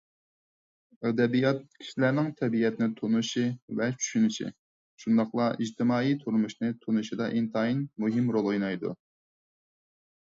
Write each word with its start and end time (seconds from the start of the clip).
ئەدەبىيات 1.07 1.59
كىشىلەرنىڭ 1.81 2.31
تەبىئەتنى 2.39 2.87
تونۇشى 3.01 3.43
ۋە 3.81 3.89
چۈشىنىشى، 3.99 4.49
شۇنداقلا 5.05 5.51
ئىجتىمائىي 5.61 6.17
تۇرمۇشنى 6.25 6.73
تونۇشىدا 6.87 7.29
ئىنتايىن 7.39 7.87
مۇھىم 8.07 8.35
رول 8.39 8.51
ئوينايدۇ. 8.53 8.97